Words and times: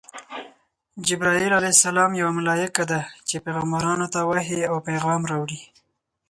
جبراییل 1.07 1.53
ع 1.57 1.61
یوه 2.19 2.31
ملایکه 2.37 2.83
ده 2.91 2.99
چی 3.27 3.35
پیغمبرانو 3.45 4.07
ته 4.13 4.19
وحی 4.29 4.59
او 4.71 4.77
پیغام 4.89 5.21
راوړي. 5.31 5.59